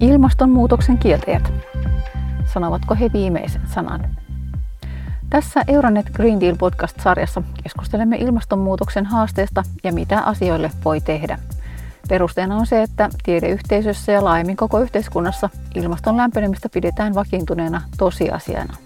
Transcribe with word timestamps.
Ilmastonmuutoksen 0.00 0.98
kieltäjät. 0.98 1.52
Sanovatko 2.44 2.94
he 2.94 3.10
viimeisen 3.12 3.62
sanan? 3.74 4.16
Tässä 5.30 5.64
Euronet 5.68 6.10
Green 6.10 6.40
Deal 6.40 6.56
podcast-sarjassa 6.56 7.42
keskustelemme 7.62 8.16
ilmastonmuutoksen 8.16 9.06
haasteesta 9.06 9.62
ja 9.84 9.92
mitä 9.92 10.20
asioille 10.20 10.70
voi 10.84 11.00
tehdä. 11.00 11.38
Perusteena 12.08 12.56
on 12.56 12.66
se, 12.66 12.82
että 12.82 13.08
tiedeyhteisössä 13.22 14.12
ja 14.12 14.24
laajemmin 14.24 14.56
koko 14.56 14.80
yhteiskunnassa 14.80 15.50
ilmaston 15.74 16.16
lämpenemistä 16.16 16.68
pidetään 16.68 17.14
vakiintuneena 17.14 17.82
tosiasiana. 17.98 18.76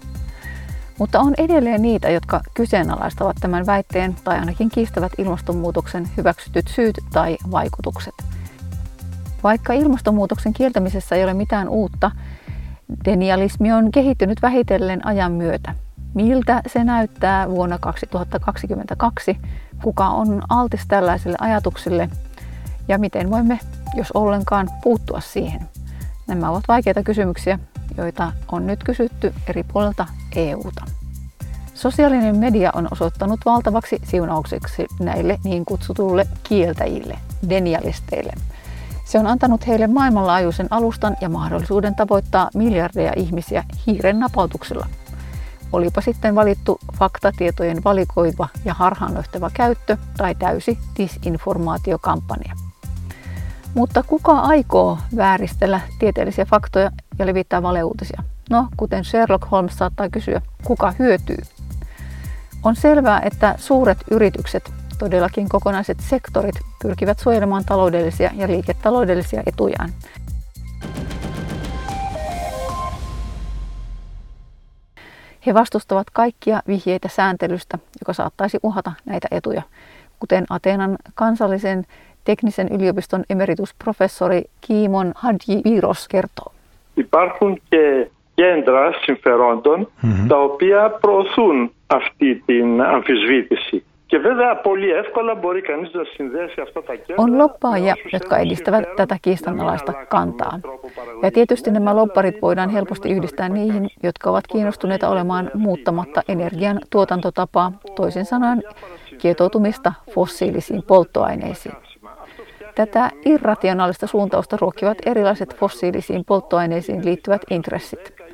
Mutta 0.99 1.19
on 1.19 1.33
edelleen 1.37 1.81
niitä, 1.81 2.09
jotka 2.09 2.41
kyseenalaistavat 2.53 3.37
tämän 3.39 3.65
väitteen 3.65 4.15
tai 4.23 4.39
ainakin 4.39 4.69
kiistävät 4.69 5.11
ilmastonmuutoksen 5.17 6.09
hyväksytyt 6.17 6.67
syyt 6.67 6.95
tai 7.13 7.37
vaikutukset– 7.51 8.13
vaikka 9.45 9.73
ilmastonmuutoksen 9.73 10.53
kieltämisessä 10.53 11.15
ei 11.15 11.23
ole 11.23 11.33
mitään 11.33 11.69
uutta, 11.69 12.11
denialismi 13.05 13.71
on 13.73 13.91
kehittynyt 13.91 14.41
vähitellen 14.41 15.07
ajan 15.07 15.31
myötä. 15.31 15.75
Miltä 16.13 16.61
se 16.67 16.83
näyttää 16.83 17.49
vuonna 17.49 17.77
2022? 17.77 19.37
Kuka 19.83 20.07
on 20.07 20.41
altis 20.49 20.87
tällaisille 20.87 21.37
ajatuksille? 21.39 22.09
Ja 22.87 22.97
miten 22.97 23.31
voimme, 23.31 23.59
jos 23.95 24.11
ollenkaan, 24.11 24.69
puuttua 24.83 25.19
siihen? 25.19 25.61
Nämä 26.27 26.49
ovat 26.49 26.63
vaikeita 26.67 27.03
kysymyksiä, 27.03 27.59
joita 27.97 28.31
on 28.51 28.67
nyt 28.67 28.83
kysytty 28.83 29.33
eri 29.49 29.63
puolilta 29.63 30.05
EUta. 30.35 30.85
Sosiaalinen 31.73 32.37
media 32.37 32.71
on 32.75 32.87
osoittanut 32.91 33.39
valtavaksi 33.45 33.99
siunaukseksi 34.03 34.85
näille 34.99 35.39
niin 35.43 35.65
kutsutulle 35.65 36.27
kieltäjille, 36.43 37.17
denialisteille– 37.49 38.33
se 39.05 39.19
on 39.19 39.27
antanut 39.27 39.67
heille 39.67 39.87
maailmanlaajuisen 39.87 40.67
alustan 40.69 41.17
ja 41.21 41.29
mahdollisuuden 41.29 41.95
tavoittaa 41.95 42.49
miljardeja 42.55 43.13
ihmisiä 43.15 43.63
hiiren 43.87 44.19
napautuksella. 44.19 44.87
Olipa 45.71 46.01
sitten 46.01 46.35
valittu 46.35 46.79
faktatietojen 46.99 47.83
valikoiva 47.83 48.47
ja 48.65 48.73
harhaanjohtava 48.73 49.49
käyttö 49.53 49.97
tai 50.17 50.35
täysi 50.35 50.77
disinformaatiokampanja. 50.97 52.53
Mutta 53.73 54.03
kuka 54.03 54.39
aikoo 54.39 54.97
vääristellä 55.15 55.81
tieteellisiä 55.99 56.45
faktoja 56.45 56.91
ja 57.19 57.25
levittää 57.25 57.61
valeuutisia? 57.61 58.23
No, 58.49 58.67
kuten 58.77 59.05
Sherlock 59.05 59.51
Holmes 59.51 59.77
saattaa 59.77 60.09
kysyä, 60.09 60.41
kuka 60.63 60.93
hyötyy? 60.99 61.37
On 62.63 62.75
selvää, 62.75 63.21
että 63.21 63.55
suuret 63.57 63.97
yritykset 64.11 64.73
Todellakin 64.98 65.48
kokonaiset 65.48 66.00
sektorit 66.00 66.54
pyrkivät 66.82 67.18
suojelemaan 67.18 67.64
taloudellisia 67.64 68.30
ja 68.36 68.48
liiketaloudellisia 68.48 69.42
etujaan. 69.46 69.90
He 75.46 75.54
vastustavat 75.54 76.06
kaikkia 76.12 76.62
vihjeitä 76.66 77.08
sääntelystä, 77.08 77.78
joka 78.00 78.12
saattaisi 78.12 78.58
uhata 78.62 78.92
näitä 79.04 79.28
etuja, 79.30 79.62
kuten 80.20 80.44
Ateenan 80.50 80.98
kansallisen 81.14 81.86
teknisen 82.24 82.68
yliopiston 82.68 83.24
emeritusprofessori 83.30 84.42
Kiimon 84.60 85.12
Hadji 85.16 85.62
Viros 85.64 86.08
kertoo. 86.08 86.52
Υπάρχουν 86.96 87.60
και 87.70 88.06
κέντρα 88.34 88.92
συμφερόντων 89.02 89.86
mm-hmm. 89.86 90.28
τα 90.28 90.36
οποία 90.42 90.90
προωθούν 91.00 91.72
αυτή 91.86 92.34
την 92.34 92.82
αμφισβήτηση. 92.82 93.84
On 97.17 97.37
loppaajia, 97.37 97.95
jotka 98.13 98.37
edistävät 98.37 98.95
tätä 98.95 99.17
kiistanalaista 99.21 99.93
kantaa. 100.09 100.59
Ja 101.23 101.31
tietysti 101.31 101.71
nämä 101.71 101.95
lopparit 101.95 102.41
voidaan 102.41 102.69
helposti 102.69 103.11
yhdistää 103.11 103.49
niihin, 103.49 103.89
jotka 104.03 104.29
ovat 104.29 104.47
kiinnostuneita 104.47 105.09
olemaan 105.09 105.51
muuttamatta 105.53 106.21
energian 106.27 106.79
tuotantotapaa, 106.89 107.71
toisin 107.95 108.25
sanoen 108.25 108.63
kietoutumista 109.17 109.93
fossiilisiin 110.11 110.83
polttoaineisiin. 110.83 111.75
Tätä 112.75 113.09
irrationaalista 113.25 114.07
suuntausta 114.07 114.57
ruokkivat 114.61 114.97
erilaiset 115.05 115.55
fossiilisiin 115.55 116.25
polttoaineisiin 116.25 117.05
liittyvät 117.05 117.41
intressit. 117.49 118.24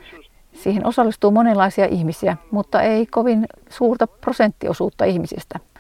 Siihen 0.64 0.88
osallistuu 0.88 1.32
monenlaisia 1.32 1.86
ihmisiä, 1.86 2.38
mutta 2.52 2.82
ei 2.82 3.06
kovin 3.06 3.46
suurta 3.70 4.08
prosenttiosuutta 4.08 5.06
ihmisistä– 5.06 5.60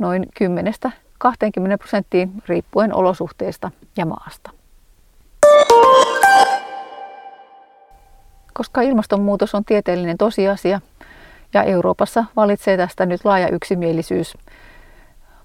noin 0.00 0.26
10-20 1.24 1.78
prosenttiin 1.78 2.42
riippuen 2.48 2.94
olosuhteista 2.94 3.70
ja 3.96 4.06
maasta. 4.06 4.50
Koska 8.54 8.80
ilmastonmuutos 8.80 9.54
on 9.54 9.64
tieteellinen 9.64 10.18
tosiasia 10.18 10.80
ja 11.54 11.62
Euroopassa 11.62 12.24
valitsee 12.36 12.76
tästä 12.76 13.06
nyt 13.06 13.24
laaja 13.24 13.48
yksimielisyys, 13.48 14.36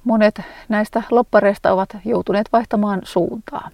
monet 0.04 0.42
näistä 0.70 1.04
loppareista 1.12 1.74
ovat 1.74 1.90
joutuneet 2.06 2.50
vaihtamaan 2.54 3.02
suuntaa. 3.04 3.70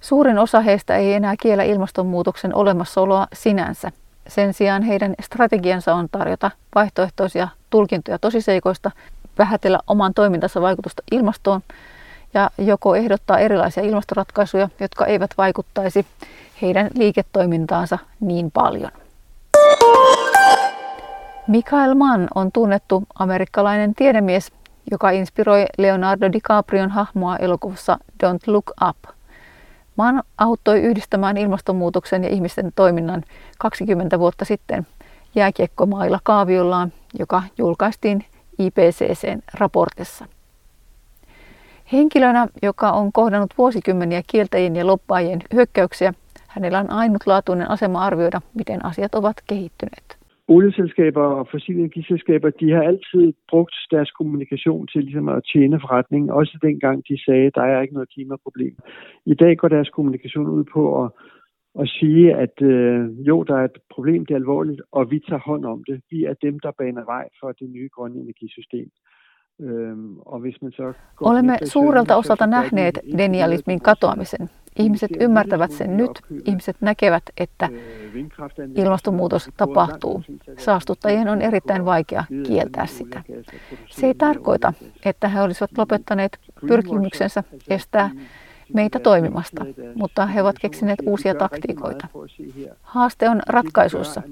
Suurin 0.00 0.38
osa 0.38 0.60
heistä 0.60 0.96
ei 0.96 1.14
enää 1.14 1.34
kiellä 1.42 1.62
ilmastonmuutoksen 1.62 2.54
olemassaoloa 2.54 3.26
sinänsä. 3.32 3.92
Sen 4.28 4.54
sijaan 4.54 4.82
heidän 4.82 5.14
strategiansa 5.22 5.94
on 5.94 6.08
tarjota 6.12 6.50
vaihtoehtoisia 6.74 7.48
tulkintoja 7.70 8.18
tosiseikoista 8.18 8.90
vähätellä 9.38 9.78
oman 9.86 10.14
toimintansa 10.14 10.60
vaikutusta 10.60 11.02
ilmastoon 11.12 11.60
ja 12.34 12.50
joko 12.58 12.94
ehdottaa 12.94 13.38
erilaisia 13.38 13.82
ilmastoratkaisuja, 13.82 14.68
jotka 14.80 15.06
eivät 15.06 15.30
vaikuttaisi 15.38 16.06
heidän 16.62 16.90
liiketoimintaansa 16.94 17.98
niin 18.20 18.50
paljon. 18.50 18.90
Michael 21.46 21.94
Mann 21.94 22.28
on 22.34 22.52
tunnettu 22.52 23.02
amerikkalainen 23.18 23.94
tiedemies, 23.94 24.52
joka 24.90 25.10
inspiroi 25.10 25.66
Leonardo 25.78 26.32
DiCaprion 26.32 26.90
hahmoa 26.90 27.36
elokuvassa 27.36 27.98
Don't 28.24 28.42
Look 28.46 28.72
Up. 28.88 29.17
Mann 29.98 30.22
auttoi 30.38 30.80
yhdistämään 30.80 31.36
ilmastonmuutoksen 31.36 32.24
ja 32.24 32.30
ihmisten 32.30 32.72
toiminnan 32.76 33.22
20 33.58 34.18
vuotta 34.18 34.44
sitten 34.44 34.86
jääkiekkomailla 35.34 36.20
kaaviollaan, 36.22 36.92
joka 37.18 37.42
julkaistiin 37.58 38.24
IPCCn 38.58 39.38
raportissa. 39.54 40.26
Henkilönä, 41.92 42.48
joka 42.62 42.90
on 42.90 43.12
kohdannut 43.12 43.54
vuosikymmeniä 43.58 44.22
kieltäjien 44.26 44.76
ja 44.76 44.86
loppaajien 44.86 45.42
hyökkäyksiä, 45.54 46.14
hänellä 46.48 46.78
on 46.78 46.90
ainutlaatuinen 46.90 47.70
asema 47.70 48.04
arvioida, 48.04 48.40
miten 48.54 48.84
asiat 48.84 49.14
ovat 49.14 49.36
kehittyneet. 49.46 50.17
Olieselskaber 50.48 51.22
og 51.22 51.48
fossile 51.50 51.78
energiselskaber, 51.78 52.50
de 52.50 52.70
har 52.70 52.82
altid 52.82 53.32
brugt 53.48 53.74
deres 53.90 54.10
kommunikation 54.10 54.86
til 54.86 55.04
ligesom 55.04 55.28
at 55.28 55.44
tjene 55.52 55.80
forretningen, 55.80 56.30
også 56.30 56.58
dengang 56.62 57.04
de 57.08 57.24
sagde, 57.24 57.46
at 57.46 57.54
der 57.54 57.62
er 57.62 57.80
ikke 57.80 57.94
noget 57.94 58.12
klimaproblem. 58.14 58.76
I 59.26 59.34
dag 59.34 59.56
går 59.56 59.68
deres 59.68 59.88
kommunikation 59.88 60.46
ud 60.46 60.64
på 60.64 61.04
at 61.04 61.10
at 61.80 61.88
sige, 61.88 62.34
at 62.34 62.62
øh, 62.62 63.26
jo, 63.28 63.42
der 63.42 63.56
er 63.56 63.64
et 63.64 63.78
problem, 63.94 64.26
det 64.26 64.34
er 64.34 64.38
alvorligt, 64.38 64.82
og 64.92 65.10
vi 65.10 65.18
tager 65.28 65.40
hånd 65.40 65.64
om 65.64 65.84
det. 65.84 66.00
Vi 66.10 66.24
er 66.24 66.34
dem, 66.34 66.60
der 66.60 66.70
baner 66.78 67.04
vej 67.04 67.28
for 67.40 67.52
det 67.52 67.70
nye 67.70 67.88
grønne 67.94 68.20
energisystem. 68.20 68.90
Olemme 71.20 71.58
suurelta 71.64 72.16
osalta 72.16 72.46
nähneet 72.46 72.98
denialismin 73.18 73.80
katoamisen. 73.80 74.50
Ihmiset 74.78 75.10
ymmärtävät 75.20 75.70
sen 75.70 75.96
nyt. 75.96 76.10
Ihmiset 76.44 76.76
näkevät, 76.80 77.22
että 77.36 77.68
ilmastonmuutos 78.74 79.48
tapahtuu. 79.56 80.22
Saastuttajien 80.58 81.28
on 81.28 81.42
erittäin 81.42 81.84
vaikea 81.84 82.24
kieltää 82.46 82.86
sitä. 82.86 83.22
Se 83.88 84.06
ei 84.06 84.14
tarkoita, 84.14 84.72
että 85.04 85.28
he 85.28 85.42
olisivat 85.42 85.70
lopettaneet 85.78 86.38
pyrkimyksensä 86.68 87.44
estää 87.68 88.10
meitä 88.74 89.00
toimimasta, 89.00 89.66
mutta 89.94 90.26
he 90.26 90.42
ovat 90.42 90.58
keksineet 90.58 90.98
uusia 91.06 91.34
taktiikoita. 91.34 92.08
Haaste 92.82 93.28
on 93.28 93.42
ratkaisuissa. 93.48 94.22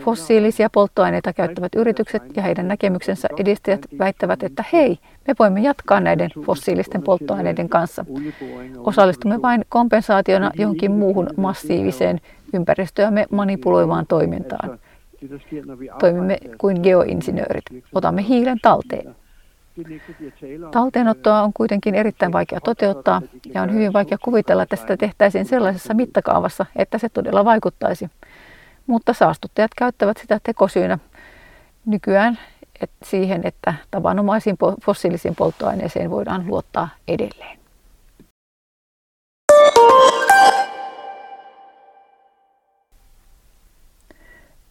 Fossiilisia 0.00 0.70
polttoaineita 0.70 1.32
käyttävät 1.32 1.74
yritykset 1.74 2.22
ja 2.36 2.42
heidän 2.42 2.68
näkemyksensä 2.68 3.28
edistäjät 3.36 3.86
väittävät, 3.98 4.42
että 4.42 4.64
hei, 4.72 4.98
me 5.28 5.34
voimme 5.38 5.60
jatkaa 5.60 6.00
näiden 6.00 6.30
fossiilisten 6.46 7.02
polttoaineiden 7.02 7.68
kanssa. 7.68 8.04
Osallistumme 8.78 9.42
vain 9.42 9.64
kompensaationa 9.68 10.50
johonkin 10.58 10.92
muuhun 10.92 11.30
massiiviseen 11.36 12.20
ympäristöämme 12.54 13.26
manipuloivaan 13.30 14.06
toimintaan. 14.06 14.78
Toimimme 16.00 16.38
kuin 16.58 16.80
geoinsinöörit. 16.82 17.64
Otamme 17.94 18.24
hiilen 18.28 18.58
talteen. 18.62 19.14
Talteenottoa 20.70 21.42
on 21.42 21.52
kuitenkin 21.52 21.94
erittäin 21.94 22.32
vaikea 22.32 22.60
toteuttaa 22.60 23.22
ja 23.54 23.62
on 23.62 23.72
hyvin 23.72 23.92
vaikea 23.92 24.18
kuvitella, 24.24 24.62
että 24.62 24.76
sitä 24.76 24.96
tehtäisiin 24.96 25.46
sellaisessa 25.46 25.94
mittakaavassa, 25.94 26.66
että 26.76 26.98
se 26.98 27.08
todella 27.08 27.44
vaikuttaisi. 27.44 28.10
Mutta 28.86 29.12
saastuttajat 29.12 29.70
käyttävät 29.76 30.16
sitä 30.16 30.40
tekosyynä 30.42 30.98
nykyään 31.86 32.38
että 32.80 32.96
siihen, 33.02 33.40
että 33.44 33.74
tavanomaisiin 33.90 34.56
fossiilisiin 34.84 35.34
polttoaineeseen 35.34 36.10
voidaan 36.10 36.46
luottaa 36.46 36.88
edelleen. 37.08 37.58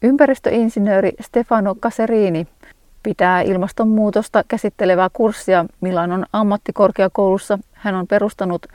Ympäristöinsinööri 0.02 1.12
Stefano 1.22 1.76
Caserini 1.76 2.48
pitää 3.04 3.42
ilmastonmuutosta 3.42 4.44
käsittelevää 4.48 5.10
kurssia 5.14 5.66
Milanon 5.82 6.26
ammattikorkeakoulussa. 6.34 7.60
Hän 7.72 7.96
on 7.96 8.08
perustanut 8.08 8.66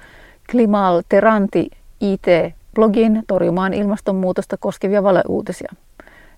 Klimal 0.51 1.03
Teranti 1.09 1.71
IT-blogin 2.01 3.23
torjumaan 3.27 3.75
ilmastonmuutosta 3.75 4.57
koskevia 4.57 5.03
valeuutisia. 5.03 5.73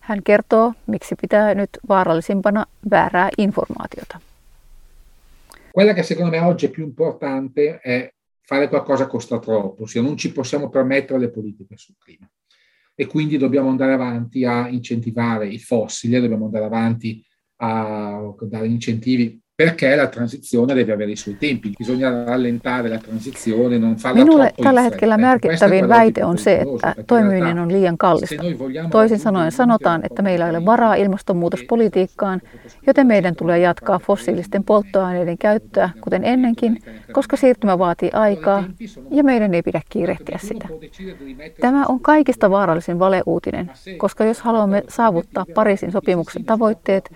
Hän 0.01 0.23
kertoo, 0.25 0.73
miksi 0.87 1.15
pitää 1.21 1.55
nyt 1.55 1.71
vaarallisimpana 1.89 2.67
väärää 2.91 3.31
informaatiota. 3.39 4.21
Quella 5.77 5.95
che 5.95 6.03
secondo 6.03 6.31
me 6.31 6.43
oggi 6.43 6.67
è 6.67 6.71
più 6.71 6.85
importante 6.85 7.81
è 7.85 8.11
fare 8.49 8.69
qualcosa 8.69 9.07
costa 9.07 9.39
troppo, 9.39 9.83
ossia 9.83 10.03
non 10.03 10.17
ci 10.17 10.33
possiamo 10.33 10.69
permettere 10.69 11.21
le 11.21 11.29
politiche 11.29 11.77
sul 11.77 11.95
clima. 12.05 12.29
E 12.95 13.07
quindi 13.07 13.39
dobbiamo 13.39 13.69
andare 13.69 13.93
avanti 13.93 14.45
a 14.45 14.69
incentivare 14.69 15.47
i 15.47 15.59
fossili, 15.59 16.21
dobbiamo 16.21 16.45
andare 16.45 16.65
avanti 16.65 17.25
a 17.61 18.35
dare 18.51 18.67
incentivi 18.67 19.41
perché 19.61 19.95
la 19.95 20.07
transizione 20.07 20.73
deve 20.73 20.93
avere 20.93 21.11
i 21.11 21.17
suoi 21.17 21.37
tempi. 21.37 21.75
Bisogna 21.77 22.25
rallentare 22.25 22.89
la 22.89 22.99
transizione, 22.99 23.79
non 23.79 23.97
farla 23.97 24.25
Minulle 24.25 24.53
tällä 24.63 24.81
hetkellä 24.81 25.19
merkittävin 25.19 25.89
väite 25.89 26.25
on 26.25 26.39
se, 26.39 26.55
että 26.55 26.95
toimiminen 27.07 27.59
on 27.59 27.73
liian 27.73 27.99
kallista. 27.99 28.43
Toisin 28.91 29.19
sanoen 29.19 29.53
sanotaan, 29.53 30.01
että 30.05 30.23
meillä 30.23 30.45
ei 30.45 30.51
ole 30.51 30.65
varaa 30.65 30.95
ilmastonmuutospolitiikkaan, 30.95 32.41
joten 32.87 33.07
meidän 33.07 33.37
tulee 33.37 33.59
jatkaa 33.59 33.99
fossiilisten 33.99 34.65
polttoaineiden 34.65 35.39
käyttöä, 35.39 35.91
kuten 36.01 36.25
ennenkin, 36.25 36.83
koska 37.13 37.37
siirtymä 37.37 37.79
vaatii 37.79 38.11
aikaa 38.13 38.65
ja 39.11 39.25
meidän 39.25 39.55
ei 39.55 39.63
pidä 39.63 39.81
kiirehtiä 39.89 40.39
sitä. 40.43 40.69
Tämä 41.61 41.87
on 41.87 42.01
kaikista 42.01 42.51
vaarallisin 42.51 42.99
valeuutinen, 42.99 43.71
koska 43.99 44.25
jos 44.25 44.41
haluamme 44.41 44.83
saavuttaa 44.89 45.47
Pariisin 45.55 45.93
sopimuksen 45.93 46.45
tavoitteet, 46.45 47.11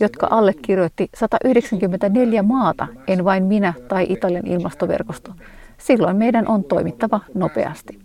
jotka 0.00 0.28
allekirjoitti 0.30 1.10
194 1.14 2.42
maata, 2.42 2.86
en 3.06 3.24
vain 3.24 3.44
minä 3.44 3.72
tai 3.88 4.06
Italian 4.08 4.46
ilmastoverkosto. 4.46 5.32
Silloin 5.78 6.16
meidän 6.16 6.48
on 6.48 6.64
toimittava 6.64 7.20
nopeasti. 7.34 8.00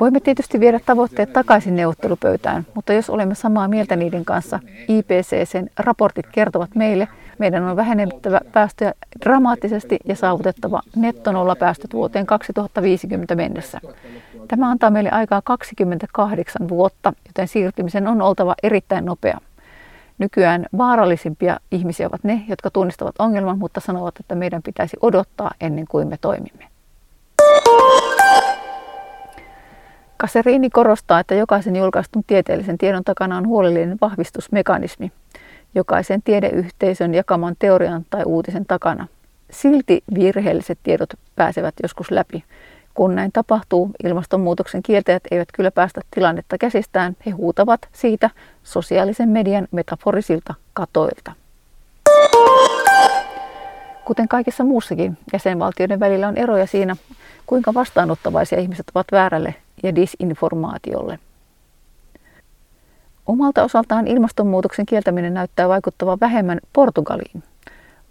Voimme 0.00 0.20
tietysti 0.20 0.60
viedä 0.60 0.80
tavoitteet 0.86 1.32
takaisin 1.32 1.76
neuvottelupöytään, 1.76 2.66
mutta 2.74 2.92
jos 2.92 3.10
olemme 3.10 3.34
samaa 3.34 3.68
mieltä 3.68 3.96
niiden 3.96 4.24
kanssa, 4.24 4.60
IPCCn 4.88 5.66
raportit 5.78 6.26
kertovat 6.32 6.74
meille, 6.74 7.08
meidän 7.38 7.62
on 7.64 7.76
vähennettävä 7.76 8.40
päästöjä 8.52 8.92
dramaattisesti 9.24 9.98
ja 10.04 10.16
saavutettava 10.16 10.80
nettonolla 10.96 11.56
päästöt 11.56 11.92
vuoteen 11.94 12.26
2050 12.26 13.34
mennessä. 13.34 13.80
Tämä 14.48 14.70
antaa 14.70 14.90
meille 14.90 15.10
aikaa 15.10 15.42
28 15.44 16.68
vuotta, 16.68 17.12
joten 17.26 17.48
siirtymisen 17.48 18.08
on 18.08 18.22
oltava 18.22 18.54
erittäin 18.62 19.04
nopea. 19.04 19.38
Nykyään 20.18 20.66
vaarallisimpia 20.78 21.60
ihmisiä 21.70 22.06
ovat 22.06 22.24
ne, 22.24 22.44
jotka 22.48 22.70
tunnistavat 22.70 23.14
ongelman, 23.18 23.58
mutta 23.58 23.80
sanovat, 23.80 24.20
että 24.20 24.34
meidän 24.34 24.62
pitäisi 24.62 24.96
odottaa 25.00 25.50
ennen 25.60 25.84
kuin 25.88 26.08
me 26.08 26.16
toimimme. 26.20 26.64
Kaserini 30.16 30.70
korostaa, 30.70 31.20
että 31.20 31.34
jokaisen 31.34 31.76
julkaistun 31.76 32.24
tieteellisen 32.26 32.78
tiedon 32.78 33.04
takana 33.04 33.36
on 33.36 33.46
huolellinen 33.46 33.98
vahvistusmekanismi 34.00 35.12
jokaisen 35.74 36.22
tiedeyhteisön 36.22 37.14
jakaman 37.14 37.56
teorian 37.58 38.04
tai 38.10 38.22
uutisen 38.24 38.66
takana. 38.66 39.06
Silti 39.50 40.04
virheelliset 40.14 40.78
tiedot 40.82 41.08
pääsevät 41.36 41.74
joskus 41.82 42.10
läpi, 42.10 42.44
kun 42.94 43.14
näin 43.14 43.32
tapahtuu, 43.32 43.90
ilmastonmuutoksen 44.04 44.82
kieltäjät 44.82 45.22
eivät 45.30 45.48
kyllä 45.52 45.70
päästä 45.70 46.00
tilannetta 46.14 46.58
käsistään. 46.58 47.16
He 47.26 47.30
huutavat 47.30 47.88
siitä 47.92 48.30
sosiaalisen 48.62 49.28
median 49.28 49.68
metaforisilta 49.70 50.54
katoilta. 50.72 51.32
Kuten 54.04 54.28
kaikessa 54.28 54.64
muussakin, 54.64 55.18
jäsenvaltioiden 55.32 56.00
välillä 56.00 56.28
on 56.28 56.36
eroja 56.36 56.66
siinä, 56.66 56.96
kuinka 57.46 57.74
vastaanottavaisia 57.74 58.60
ihmiset 58.60 58.86
ovat 58.94 59.06
väärälle 59.12 59.54
ja 59.82 59.94
disinformaatiolle. 59.94 61.18
Omalta 63.26 63.62
osaltaan 63.62 64.06
ilmastonmuutoksen 64.06 64.86
kieltäminen 64.86 65.34
näyttää 65.34 65.68
vaikuttavan 65.68 66.20
vähemmän 66.20 66.60
Portugaliin. 66.72 67.42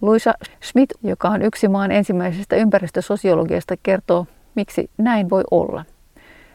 Luisa 0.01 0.33
Schmidt, 0.63 0.93
joka 1.03 1.27
on 1.27 1.41
yksi 1.41 1.67
maan 1.67 1.91
ensimmäisestä 1.91 2.55
ympäristösosiologiasta, 2.55 3.75
kertoo 3.83 4.25
miksi 4.55 4.89
näin 4.97 5.29
voi 5.29 5.43
olla. 5.51 5.85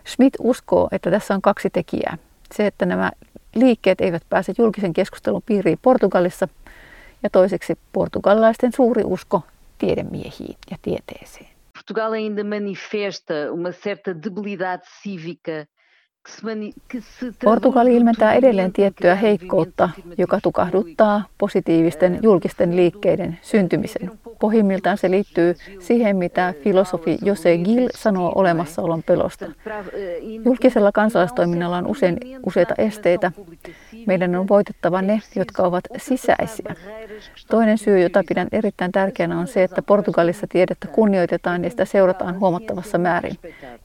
Schmidt 0.06 0.34
uskoo, 0.40 0.88
että 0.92 1.10
tässä 1.10 1.34
on 1.34 1.42
kaksi 1.42 1.70
tekijää. 1.70 2.18
Se, 2.54 2.66
että 2.66 2.86
nämä 2.86 3.10
liikkeet 3.54 4.00
eivät 4.00 4.22
pääse 4.30 4.52
julkisen 4.58 4.92
keskustelun 4.92 5.42
piiriin 5.46 5.78
Portugalissa 5.82 6.48
ja 7.22 7.30
toiseksi 7.30 7.78
portugalilaisten 7.92 8.72
suuri 8.72 9.02
usko 9.04 9.42
tiedemiehiin 9.78 10.56
ja 10.70 10.76
tieteeseen. 10.82 11.48
Portugal 11.74 12.12
ainda 12.12 12.44
manifesta 12.44 13.34
uma 13.52 13.70
certa 13.70 14.22
debilidade 14.22 14.82
cívica 15.02 15.66
Portugali 17.44 17.96
ilmentää 17.96 18.34
edelleen 18.34 18.72
tiettyä 18.72 19.14
heikkoutta, 19.14 19.88
joka 20.18 20.40
tukahduttaa 20.40 21.24
positiivisten 21.38 22.18
julkisten 22.22 22.76
liikkeiden 22.76 23.38
syntymisen. 23.42 24.10
Pohjimmiltaan 24.40 24.98
se 24.98 25.10
liittyy 25.10 25.54
siihen, 25.80 26.16
mitä 26.16 26.54
filosofi 26.64 27.18
Jose 27.22 27.58
Gil 27.58 27.88
sanoo 27.94 28.32
olemassaolon 28.34 29.02
pelosta. 29.02 29.46
Julkisella 30.44 30.92
kansalaistoiminnalla 30.92 31.76
on 31.76 31.86
usein 31.86 32.18
useita 32.46 32.74
esteitä. 32.78 33.32
Meidän 34.06 34.36
on 34.36 34.48
voitettava 34.48 35.02
ne, 35.02 35.20
jotka 35.36 35.62
ovat 35.62 35.84
sisäisiä. 35.96 36.74
Toinen 37.50 37.78
syy, 37.78 38.00
jota 38.00 38.22
pidän 38.28 38.48
erittäin 38.52 38.92
tärkeänä, 38.92 39.38
on 39.38 39.46
se, 39.46 39.62
että 39.62 39.82
Portugalissa 39.82 40.46
tiedettä 40.46 40.88
kunnioitetaan 40.88 41.64
ja 41.64 41.70
sitä 41.70 41.84
seurataan 41.84 42.40
huomattavassa 42.40 42.98
määrin. 42.98 43.38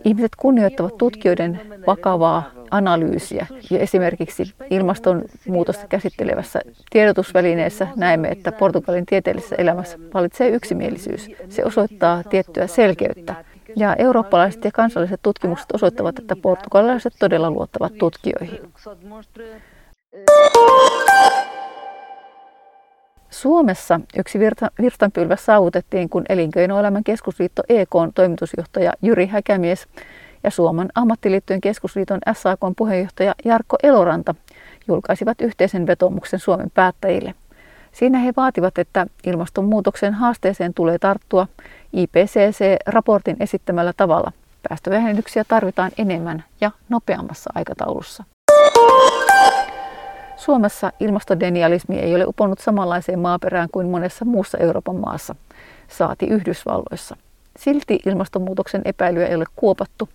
Ihmiset 0.05 0.31
kunnioittavat 0.37 0.97
tutkijoiden 0.97 1.61
vakavaa 1.87 2.51
analyysiä. 2.73 3.47
Ja 3.69 3.79
esimerkiksi 3.79 4.53
ilmastonmuutosta 4.69 5.87
käsittelevässä 5.87 6.61
tiedotusvälineessä 6.89 7.87
näemme, 7.95 8.27
että 8.27 8.51
Portugalin 8.51 9.05
tieteellisessä 9.05 9.55
elämässä 9.55 9.97
valitsee 10.13 10.49
yksimielisyys. 10.49 11.29
Se 11.49 11.65
osoittaa 11.65 12.23
tiettyä 12.23 12.67
selkeyttä. 12.67 13.35
Ja 13.75 13.95
eurooppalaiset 13.95 14.65
ja 14.65 14.71
kansalliset 14.71 15.19
tutkimukset 15.23 15.71
osoittavat, 15.73 16.19
että 16.19 16.35
portugalilaiset 16.35 17.13
todella 17.19 17.51
luottavat 17.51 17.93
tutkijoihin. 17.97 18.59
Suomessa 23.29 23.99
yksi 24.17 24.39
virtanpylväs 24.81 25.45
saavutettiin, 25.45 26.09
kun 26.09 26.23
Elinkeinoelämän 26.29 27.03
keskusliitto 27.03 27.63
EK 27.69 27.89
toimitusjohtaja 28.15 28.93
Jyri 29.01 29.27
Häkämies 29.27 29.87
ja 30.43 30.51
Suomen 30.51 30.89
ammattiliittojen 30.95 31.61
keskusliiton 31.61 32.19
SAK 32.33 32.59
puheenjohtaja 32.77 33.35
Jarkko 33.45 33.77
Eloranta 33.83 34.35
julkaisivat 34.87 35.41
yhteisen 35.41 35.87
vetomuksen 35.87 36.39
Suomen 36.39 36.71
päättäjille. 36.73 37.33
Siinä 37.91 38.19
he 38.19 38.33
vaativat, 38.37 38.77
että 38.77 39.07
ilmastonmuutoksen 39.23 40.13
haasteeseen 40.13 40.73
tulee 40.73 40.99
tarttua 40.99 41.47
IPCC-raportin 41.93 43.37
esittämällä 43.39 43.93
tavalla. 43.97 44.31
Päästövähennyksiä 44.69 45.43
tarvitaan 45.47 45.91
enemmän 45.97 46.43
ja 46.61 46.71
nopeammassa 46.89 47.49
aikataulussa. 47.55 48.23
Suomessa 50.35 50.91
ilmastodenialismi 50.99 51.99
ei 51.99 52.15
ole 52.15 52.25
uponnut 52.25 52.59
samanlaiseen 52.59 53.19
maaperään 53.19 53.69
kuin 53.71 53.87
monessa 53.87 54.25
muussa 54.25 54.57
Euroopan 54.57 54.95
maassa, 54.95 55.35
saati 55.87 56.25
Yhdysvalloissa. 56.25 57.15
Silti 57.59 57.99
ilmastonmuutoksen 58.05 58.81
epäilyä 58.85 59.27
ei 59.27 59.35
ole 59.35 59.45
kuopattu. 59.55 60.09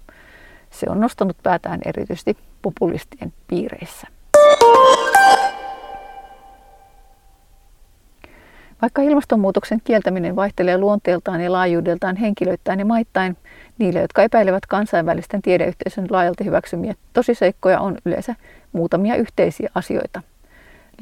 Se 0.71 0.87
on 0.91 1.01
nostanut 1.01 1.37
päätään 1.43 1.81
erityisesti 1.85 2.37
populistien 2.63 3.33
piireissä. 3.47 4.07
Vaikka 8.83 9.03
ilmastonmuutoksen 9.03 9.81
kieltäminen 9.85 10.37
vaihtelee 10.37 10.79
luonteeltaan 10.79 11.41
ja 11.41 11.53
laajuudeltaan 11.53 12.17
henkilöittäin 12.17 12.79
ja 12.79 12.85
maittain, 12.85 13.37
niille, 13.79 14.01
jotka 14.01 14.23
epäilevät 14.23 14.67
kansainvälisten 14.67 15.43
tiedeyhteisön 15.43 16.07
laajalti 16.11 16.45
hyväksymiä 16.45 16.95
tosiseikkoja, 17.13 17.81
on 17.81 17.99
yleensä 18.05 18.35
muutamia 18.73 19.17
yhteisiä 19.17 19.71
asioita. 19.75 20.23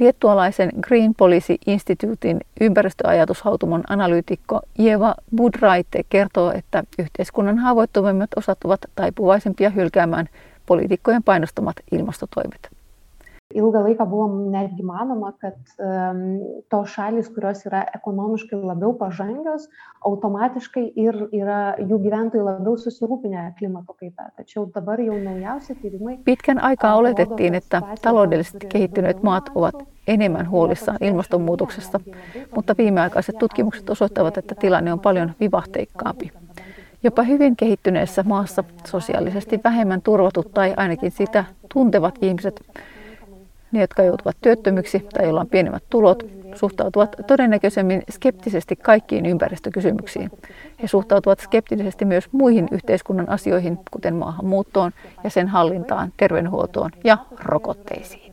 Liettualaisen 0.01 0.71
Green 0.81 1.15
Policy 1.15 1.55
Instituutin 1.67 2.41
ympäristöajatushautumon 2.61 3.83
analyytikko 3.89 4.61
Jeva 4.79 5.15
Budraite 5.37 6.05
kertoo, 6.09 6.53
että 6.53 6.85
yhteiskunnan 6.99 7.59
haavoittuvimmat 7.59 8.31
osat 8.37 8.59
ovat 8.65 8.81
taipuvaisempia 8.95 9.71
hylkäämään 9.71 10.29
poliitikkojen 10.67 11.23
painostamat 11.23 11.77
ilmastotoimet. 11.93 12.76
Ilgą 13.57 13.83
laiką 13.87 14.07
buvo 14.11 14.27
netgi 14.53 14.85
manoma, 14.87 15.33
kad 15.41 15.57
tos 16.71 16.93
šalis, 16.95 17.29
kurios 17.35 17.65
yra 17.69 17.83
ekonomiškai 17.97 18.61
labiau 18.61 18.93
pažangios, 19.01 19.69
automatiškai 20.07 20.85
ir 20.97 21.19
yra 21.35 21.61
jų 21.81 22.01
gyventojai 22.05 22.45
labiau 22.47 22.77
susirūpinę 22.81 23.49
klimato 23.59 23.97
kaita. 23.99 24.31
Tačiau 24.37 24.69
dabar 24.75 25.01
jau 25.03 25.19
naujausi 25.19 25.75
tyrimai. 25.83 26.19
Pitkän 26.25 26.63
aikaa 26.63 26.97
oletettiin, 26.97 27.55
että 27.55 27.83
taloudellisesti 28.03 28.67
kehittyneet 28.67 29.23
maat 29.23 29.51
ovat 29.55 29.75
enemmän 30.07 30.51
huolissaan 30.51 30.99
ilmastonmuutoksesta, 31.01 32.01
mutta 32.55 32.75
viimeaikaiset 32.79 33.39
tutkimukset 33.39 33.91
osoittavat, 33.91 34.39
että 34.39 34.55
tilanne 34.55 34.93
on 34.93 35.01
paljon 35.01 35.33
vivahteikkaampi. 35.41 36.33
Jopa 37.03 37.23
hyvin 37.23 37.57
kehittyneessä 37.57 38.25
maassa 38.27 38.65
sosiaalisesti 38.85 39.61
vähemmän 39.65 40.03
turvatut 40.03 40.55
tai 40.55 40.75
ainakin 40.77 41.11
sitä 41.11 41.45
tuntevat 41.75 42.15
ihmiset, 42.23 42.61
ne 43.73 43.81
jotka 43.81 44.03
joutuvat 44.03 44.37
työttömyksi 44.41 45.07
tai 45.15 45.25
joilla 45.25 45.41
on 45.41 45.47
pienemmät 45.47 45.85
tulot, 45.91 46.23
suhtautuvat 46.55 47.17
todennäköisemmin 47.27 48.03
skeptisesti 48.11 48.77
kaikkiin 48.77 49.27
ympäristökysymyksiin. 49.27 50.31
He 50.83 50.87
suhtautuvat 50.87 51.41
skeptisesti 51.41 52.05
myös 52.05 52.33
muihin 52.33 52.69
yhteiskunnan 52.73 53.29
asioihin, 53.29 53.79
kuten 53.91 54.15
maahanmuuttoon 54.15 54.93
ja 55.25 55.31
sen 55.31 55.49
hallintaan, 55.49 56.13
terveydenhuoltoon 56.17 56.91
ja 57.05 57.19
rokotteisiin. 57.45 58.26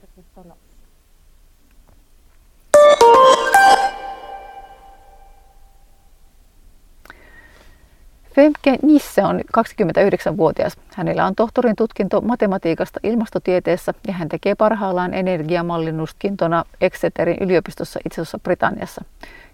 Femke 8.36 8.78
Nisse 8.82 9.24
on 9.24 9.40
29-vuotias. 9.40 10.78
Hänellä 10.96 11.25
on 11.25 11.36
tohtorin 11.36 11.75
tutkinto 11.75 12.22
matematiikasta 12.22 13.00
ilmastotieteessä 13.04 13.94
ja 14.08 14.13
hän 14.13 14.30
tekee 14.30 14.56
parhaillaan 14.56 15.13
energiamallinnuskintona 15.13 16.63
Exeterin 16.82 17.38
yliopistossa 17.42 18.00
itse 18.06 18.22
asiassa 18.22 18.40
Britanniassa. 18.40 19.06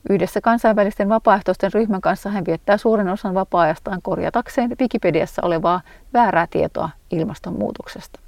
Yhdessä 0.10 0.42
kansainvälisten 0.42 1.10
vapaaehtoisten 1.10 1.74
ryhmän 1.74 2.02
kanssa 2.02 2.30
hän 2.30 2.46
viettää 2.48 2.78
suuren 2.78 3.10
osan 3.10 3.34
vapaa-ajastaan 3.34 4.02
korjatakseen 4.02 4.76
Wikipediassa 4.82 5.42
olevaa 5.46 5.82
väärää 6.14 6.48
tietoa 6.50 6.90
ilmastonmuutoksesta. 7.12 8.20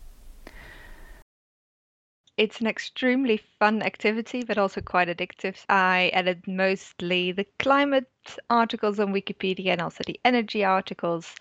It's 2.37 2.61
an 2.61 2.67
extremely 2.67 3.39
fun 3.59 3.81
activity, 3.81 4.43
but 4.43 4.57
also 4.57 4.81
quite 4.81 5.09
addictive. 5.09 5.55
I 5.69 6.09
edit 6.13 6.47
mostly 6.47 7.31
the 7.33 7.45
climate 7.63 8.09
articles 8.49 8.99
on 8.99 9.13
Wikipedia 9.13 9.71
and 9.71 9.81
also 9.81 10.03
the 10.05 10.19
energy 10.25 10.63
articles. 10.63 11.35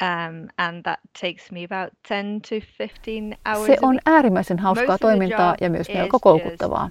Um, 0.00 0.50
and 0.58 0.84
that 0.84 0.98
takes 1.14 1.50
me 1.50 1.64
about 1.64 1.92
10 2.02 2.40
to 2.42 2.60
15 2.60 3.34
hours 3.46 3.66
Se 3.66 3.76
on 3.82 3.98
äärimmäisen 4.06 4.58
hauskaa 4.58 4.98
toimintaa 4.98 5.54
ja 5.60 5.70
myös 5.70 5.88
melko 5.88 6.18
koukuttavaa. 6.20 6.90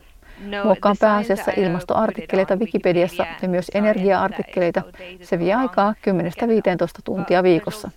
Muokkaan 0.63 0.95
pääasiassa 0.99 1.51
ilmastoartikkeleita 1.57 2.55
Wikipediassa 2.55 3.25
ja 3.41 3.49
myös 3.49 3.71
energia-artikkeleita. 3.73 4.81
Se 5.21 5.39
vie 5.39 5.53
aikaa 5.53 5.93
10-15 5.93 7.01
tuntia 7.03 7.43
viikossa. 7.43 7.91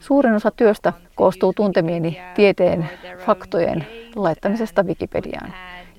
Suurin 0.00 0.34
osa 0.34 0.50
työstä 0.50 0.92
koostuu 1.14 1.52
tuntemieni 1.52 2.20
tieteen 2.34 2.88
faktojen 3.26 3.86
laittamisesta 4.16 4.82
Wikipediaan. 4.82 5.54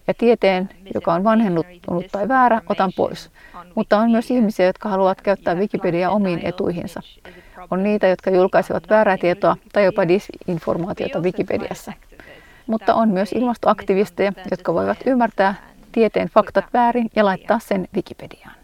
Ja 0.07 0.13
tieteen, 0.13 0.69
joka 0.93 1.13
on 1.13 1.23
vanhennuttunut 1.23 2.05
tai 2.11 2.27
väärä, 2.27 2.61
otan 2.69 2.91
pois. 2.95 3.31
Mutta 3.75 3.97
on 3.97 4.11
myös 4.11 4.31
ihmisiä, 4.31 4.65
jotka 4.65 4.89
haluavat 4.89 5.21
käyttää 5.21 5.55
Wikipediaa 5.55 6.11
omiin 6.11 6.39
etuihinsa. 6.43 7.01
On 7.71 7.83
niitä, 7.83 8.07
jotka 8.07 8.31
julkaisevat 8.31 8.89
väärää 8.89 9.17
tietoa 9.17 9.57
tai 9.73 9.85
jopa 9.85 10.07
disinformaatiota 10.07 11.19
Wikipediassa. 11.19 11.93
Mutta 12.67 12.93
on 12.93 13.09
myös 13.09 13.31
ilmastoaktivisteja, 13.31 14.33
jotka 14.51 14.73
voivat 14.73 14.97
ymmärtää 15.05 15.55
tieteen 15.91 16.27
faktat 16.27 16.65
väärin 16.73 17.09
ja 17.15 17.25
laittaa 17.25 17.59
sen 17.59 17.87
Wikipediaan. 17.95 18.55